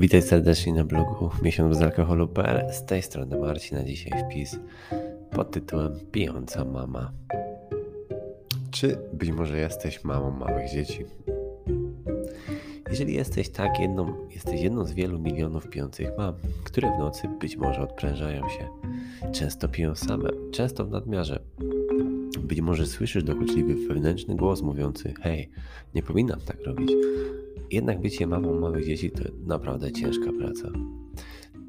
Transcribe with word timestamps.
Witaj 0.00 0.22
serdecznie 0.22 0.72
na 0.72 0.84
blogu 0.84 1.30
miesiąc 1.42 1.68
bez 1.68 1.82
alkoholu.pl. 1.82 2.72
Z 2.72 2.84
tej 2.84 3.02
strony 3.02 3.38
Marcin, 3.38 3.78
na 3.78 3.84
dzisiaj 3.84 4.24
wpis 4.24 4.58
pod 5.30 5.50
tytułem 5.50 6.00
Pijąca 6.12 6.64
mama. 6.64 7.12
Czy 8.70 8.98
być 9.12 9.30
może 9.30 9.58
jesteś 9.58 10.04
mamą 10.04 10.30
małych 10.30 10.70
dzieci? 10.70 11.04
Jeżeli 12.90 13.14
jesteś 13.14 13.48
tak, 13.48 13.80
jedną, 13.80 14.14
jesteś 14.30 14.60
jedną 14.60 14.84
z 14.84 14.92
wielu 14.92 15.18
milionów 15.18 15.68
pijących 15.68 16.08
mam, 16.18 16.34
które 16.64 16.92
w 16.96 16.98
nocy 16.98 17.28
być 17.40 17.56
może 17.56 17.82
odprężają 17.82 18.48
się. 18.48 18.68
Często 19.32 19.68
piją 19.68 19.94
same, 19.94 20.30
często 20.52 20.84
w 20.84 20.90
nadmiarze. 20.90 21.40
Być 22.50 22.60
może 22.60 22.86
słyszysz 22.86 23.24
dokuczliwy 23.24 23.88
wewnętrzny 23.88 24.36
głos 24.36 24.62
mówiący: 24.62 25.14
Hej, 25.22 25.50
nie 25.94 26.02
powinnam 26.02 26.40
tak 26.40 26.56
robić. 26.66 26.92
Jednak 27.70 28.00
bycie 28.00 28.26
mamą 28.26 28.60
małych 28.60 28.86
dzieci 28.86 29.10
to 29.10 29.22
naprawdę 29.46 29.92
ciężka 29.92 30.30
praca. 30.38 30.68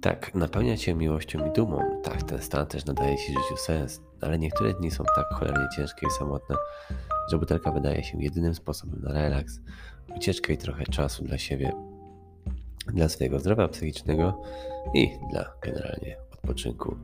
Tak, 0.00 0.34
napełnia 0.34 0.76
cię 0.76 0.94
miłością 0.94 1.50
i 1.50 1.52
dumą. 1.52 2.00
Tak, 2.02 2.22
ten 2.22 2.42
stan 2.42 2.66
też 2.66 2.84
nadaje 2.84 3.16
ci 3.16 3.26
życiu 3.26 3.56
sens, 3.56 4.00
ale 4.20 4.38
niektóre 4.38 4.74
dni 4.74 4.90
są 4.90 5.04
tak 5.16 5.26
cholernie 5.38 5.66
ciężkie 5.76 6.06
i 6.06 6.10
samotne, 6.10 6.56
że 7.30 7.38
butelka 7.38 7.72
wydaje 7.72 8.04
się 8.04 8.22
jedynym 8.22 8.54
sposobem 8.54 9.00
na 9.02 9.12
relaks, 9.12 9.60
ucieczkę 10.16 10.52
i 10.52 10.58
trochę 10.58 10.84
czasu 10.84 11.24
dla 11.24 11.38
siebie, 11.38 11.72
dla 12.86 13.08
swojego 13.08 13.38
zdrowia 13.38 13.68
psychicznego 13.68 14.42
i 14.94 15.08
dla 15.32 15.52
generalnie 15.62 16.31
odpoczynku. 16.42 16.96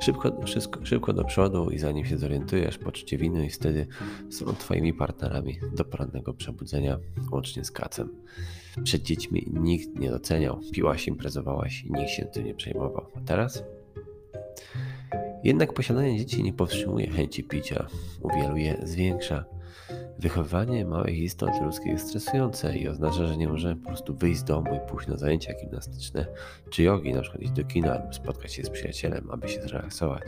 Szybko, 0.00 0.42
wszystko, 0.44 0.86
szybko 0.86 1.12
do 1.12 1.24
przodu 1.24 1.70
i 1.70 1.78
zanim 1.78 2.04
się 2.04 2.18
zorientujesz, 2.18 2.78
poczucie 2.78 3.18
winy 3.18 3.46
i 3.46 3.50
wtedy 3.50 3.86
są 4.30 4.54
twoimi 4.54 4.94
partnerami 4.94 5.60
do 5.72 5.84
porannego 5.84 6.34
przebudzenia, 6.34 6.98
łącznie 7.32 7.64
z 7.64 7.70
kacem. 7.70 8.08
Przed 8.84 9.02
dziećmi 9.02 9.46
nikt 9.52 9.98
nie 9.98 10.10
doceniał, 10.10 10.60
piłaś, 10.72 11.08
imprezowałaś 11.08 11.84
i 11.84 11.92
nikt 11.92 12.10
się 12.10 12.24
tym 12.24 12.44
nie 12.44 12.54
przejmował. 12.54 13.06
A 13.16 13.20
teraz? 13.20 13.64
Jednak 15.44 15.72
posiadanie 15.72 16.18
dzieci 16.18 16.42
nie 16.42 16.52
powstrzymuje 16.52 17.10
chęci 17.10 17.44
picia, 17.44 17.86
u 18.22 18.28
wielu 18.28 18.56
je 18.56 18.76
zwiększa. 18.82 19.44
Wychowywanie 20.18 20.84
małych 20.84 21.18
istot 21.18 21.50
ludzkich 21.62 21.92
jest 21.92 22.08
stresujące 22.08 22.76
i 22.76 22.88
oznacza, 22.88 23.26
że 23.26 23.36
nie 23.36 23.48
możemy 23.48 23.76
po 23.76 23.86
prostu 23.86 24.14
wyjść 24.14 24.40
z 24.40 24.44
domu 24.44 24.74
i 24.74 24.90
pójść 24.90 25.08
na 25.08 25.16
zajęcia 25.16 25.54
gimnastyczne 25.54 26.26
czy 26.70 26.82
jogi, 26.82 27.12
na 27.12 27.22
przykład 27.22 27.42
iść 27.42 27.52
do 27.52 27.64
kina 27.64 28.04
lub 28.04 28.14
spotkać 28.14 28.52
się 28.52 28.62
z 28.62 28.70
przyjacielem, 28.70 29.30
aby 29.30 29.48
się 29.48 29.62
zrelaksować. 29.62 30.22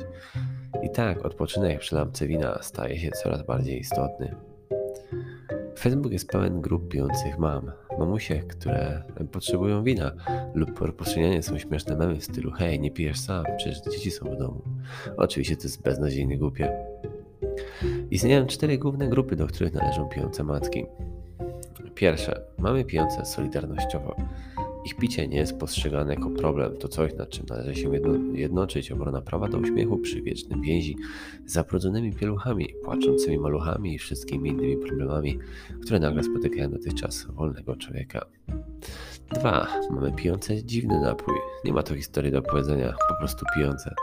I 0.82 0.90
tak 0.90 1.24
odpoczynek 1.24 1.80
przy 1.80 1.94
lampce 1.94 2.26
wina 2.26 2.58
staje 2.62 2.98
się 2.98 3.10
coraz 3.10 3.42
bardziej 3.42 3.80
istotny. 3.80 4.51
Facebook 5.82 6.12
jest 6.12 6.28
pełen 6.28 6.60
grup 6.60 6.88
pijących 6.88 7.38
mam, 7.38 7.72
mamusie, 7.98 8.42
które 8.48 9.02
potrzebują 9.32 9.82
wina 9.84 10.12
lub 10.54 10.72
po 10.72 10.86
rozpowszechnianie 10.86 11.42
są 11.42 11.58
śmieszne 11.58 11.96
memy 11.96 12.16
w 12.16 12.24
stylu 12.24 12.50
hej, 12.50 12.80
nie 12.80 12.90
pijesz 12.90 13.20
sam, 13.20 13.44
przecież 13.56 13.80
dzieci 13.80 14.10
są 14.10 14.30
w 14.30 14.38
domu. 14.38 14.62
Oczywiście 15.16 15.56
to 15.56 15.62
jest 15.62 15.82
beznadziejnie 15.82 16.38
głupie. 16.38 16.72
Istnieją 18.10 18.46
cztery 18.46 18.78
główne 18.78 19.08
grupy, 19.08 19.36
do 19.36 19.46
których 19.46 19.72
należą 19.72 20.08
pijące 20.08 20.44
matki. 20.44 20.86
Pierwsze, 21.94 22.40
mamy 22.58 22.84
pijące 22.84 23.24
solidarnościowo. 23.24 24.16
Ich 24.84 24.96
picie 24.96 25.28
nie 25.28 25.36
jest 25.36 25.58
postrzegane 25.58 26.14
jako 26.14 26.30
problem, 26.30 26.76
to 26.76 26.88
coś, 26.88 27.14
nad 27.14 27.28
czym 27.28 27.46
należy 27.48 27.74
się 27.74 27.94
jedno, 27.94 28.14
jednoczyć. 28.32 28.92
Obrona 28.92 29.20
prawa 29.22 29.48
do 29.48 29.58
uśmiechu 29.58 29.98
przy 29.98 30.22
wiecznym 30.22 30.60
więzi, 30.60 30.96
zabrudzonymi 31.46 32.12
pieluchami, 32.12 32.74
płaczącymi 32.84 33.38
maluchami 33.38 33.94
i 33.94 33.98
wszystkimi 33.98 34.50
innymi 34.50 34.76
problemami, 34.76 35.38
które 35.82 36.00
nagle 36.00 36.22
spotykają 36.22 36.70
dotychczas 36.70 37.26
wolnego 37.26 37.76
człowieka. 37.76 38.26
Dwa, 39.34 39.66
mamy 39.90 40.12
pijące 40.12 40.64
dziwny 40.64 41.00
napój. 41.00 41.34
Nie 41.64 41.72
ma 41.72 41.82
to 41.82 41.94
historii 41.94 42.32
do 42.32 42.38
opowiedzenia, 42.38 42.94
po 43.08 43.14
prostu 43.18 43.46
pijące. 43.54 43.94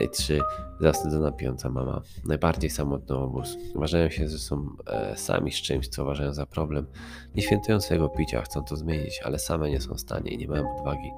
I 0.00 0.08
trzy, 0.08 0.40
zawstydzona 0.80 1.32
pijąca 1.32 1.70
mama. 1.70 2.02
Najbardziej 2.24 2.70
samotny 2.70 3.16
obóz. 3.16 3.56
Uważają 3.74 4.10
się, 4.10 4.28
że 4.28 4.38
są 4.38 4.76
e, 4.86 5.16
sami 5.16 5.52
z 5.52 5.54
czymś, 5.54 5.88
co 5.88 6.02
uważają 6.02 6.34
za 6.34 6.46
problem. 6.46 6.86
Nie 7.34 7.42
świętują 7.42 7.80
swojego 7.80 8.08
picia, 8.08 8.42
chcą 8.42 8.64
to 8.64 8.76
zmienić, 8.76 9.20
ale 9.24 9.38
same 9.38 9.70
nie 9.70 9.80
są 9.80 9.94
w 9.94 10.00
stanie 10.00 10.30
i 10.30 10.38
nie 10.38 10.48
mają 10.48 10.78
odwagi 10.78 11.10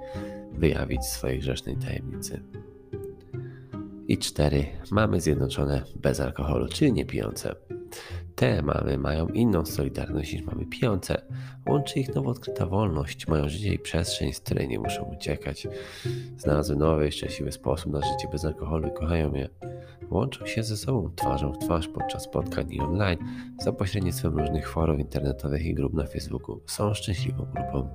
wyjawić 0.53 1.05
swojej 1.05 1.39
grzesznej 1.39 1.77
tajemnicy. 1.77 2.43
I 4.09 4.19
cztery, 4.19 4.67
mamy 4.91 5.21
zjednoczone 5.21 5.83
bez 5.97 6.21
alkoholu, 6.21 6.69
czyli 6.69 6.93
nie 6.93 7.05
pijące. 7.05 7.55
Te 8.41 8.63
mamy 8.63 8.99
mają 8.99 9.27
inną 9.29 9.67
solidarność 9.67 10.33
niż 10.33 10.43
mamy 10.43 10.67
pijące. 10.67 11.23
Łączy 11.69 12.01
ich 12.01 12.15
nowo 12.15 12.31
odkryta 12.31 12.67
wolność, 12.67 13.29
mają 13.29 13.49
życie 13.49 13.75
i 13.75 13.79
przestrzeń, 13.79 14.33
z 14.33 14.41
której 14.41 14.69
nie 14.69 14.79
muszą 14.79 15.03
uciekać. 15.03 15.69
Znalazły 16.39 16.77
nowy 16.77 17.09
i 17.09 17.13
szczęśliwy 17.13 17.53
sposób 17.53 17.93
na 17.93 18.01
życie 18.01 18.29
bez 18.33 18.45
alkoholu 18.45 18.89
i 18.89 18.93
kochają 18.93 19.35
je. 19.35 19.49
Łączą 20.11 20.47
się 20.47 20.63
ze 20.63 20.77
sobą 20.77 21.11
twarzą 21.17 21.53
w 21.53 21.59
twarz 21.59 21.89
podczas 21.89 22.23
spotkań 22.23 22.67
i 22.71 22.81
online 22.81 23.19
za 23.63 23.73
pośrednictwem 23.73 24.39
różnych 24.39 24.69
forów 24.69 24.99
internetowych 24.99 25.67
i 25.67 25.75
grup 25.75 25.95
na 25.95 26.07
Facebooku. 26.07 26.61
Są 26.67 26.95
szczęśliwą 26.95 27.47
grupą. 27.55 27.89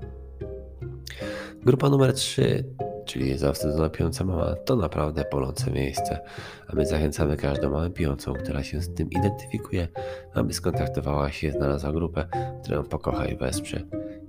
Grupa 1.64 1.90
numer 1.90 2.14
3 2.14 2.64
czyli 3.06 3.38
zawstydzona 3.38 3.90
pijąca 3.90 4.24
mama, 4.24 4.56
to 4.56 4.76
naprawdę 4.76 5.26
bolące 5.32 5.72
miejsce, 5.72 6.20
a 6.68 6.76
my 6.76 6.86
zachęcamy 6.86 7.38
każdą 7.38 7.70
mamę 7.70 7.90
pijącą, 7.90 8.34
która 8.34 8.64
się 8.64 8.82
z 8.82 8.94
tym 8.94 9.10
identyfikuje, 9.10 9.88
aby 10.34 10.54
skontaktowała 10.54 11.32
się 11.32 11.48
i 11.48 11.52
znalazła 11.52 11.92
grupę, 11.92 12.28
którą 12.64 12.84
pokocha 12.84 13.26
i 13.26 13.38
wesprze. 13.38 13.82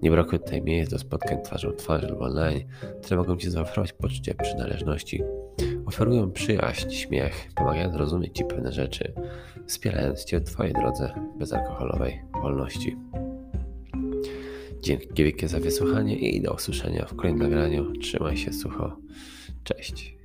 Nie 0.02 0.10
brakuje 0.10 0.38
tutaj 0.38 0.62
miejsc 0.62 0.90
do 0.90 0.98
spotkań 0.98 1.42
twarzą 1.42 1.70
w 1.70 1.76
twarz 1.76 2.02
lub 2.02 2.20
online, 2.20 2.60
które 3.02 3.16
mogą 3.16 3.36
Ci 3.36 3.50
zaoferować 3.50 3.92
poczucie 3.92 4.34
przynależności. 4.34 5.22
Oferują 5.86 6.32
przyjaźń, 6.32 6.90
śmiech, 6.90 7.48
pomagają 7.54 7.92
zrozumieć 7.92 8.36
Ci 8.36 8.44
pewne 8.44 8.72
rzeczy, 8.72 9.12
wspierając 9.66 10.24
Cię 10.24 10.40
w 10.40 10.44
Twojej 10.44 10.72
drodze 10.72 11.12
bezalkoholowej 11.38 12.22
wolności. 12.42 12.96
Dzięki 14.80 15.08
wielkie 15.14 15.48
za 15.48 15.60
wysłuchanie 15.60 16.18
i 16.18 16.40
do 16.40 16.54
usłyszenia 16.54 17.06
w 17.06 17.16
kolejnym 17.16 17.42
nagraniu. 17.42 17.92
Trzymaj 17.92 18.36
się 18.36 18.52
sucho. 18.52 18.96
Cześć. 19.64 20.16